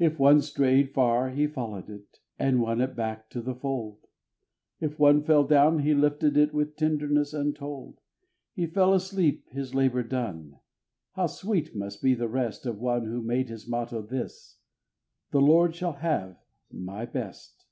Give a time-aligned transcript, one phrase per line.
[0.00, 4.08] If one strayed far he followed it, and won it back to fold,
[4.80, 8.00] If one fell down he lifted it with tenderness untold;
[8.54, 10.58] He fell asleep his labor done
[11.12, 14.58] how sweet must be the rest Of one who made his motto this,
[15.30, 16.38] The Lord shall have
[16.72, 17.64] my best.